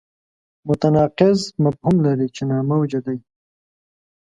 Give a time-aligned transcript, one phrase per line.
[0.67, 3.17] متناقض مفهوم لري چې ناموجه دی.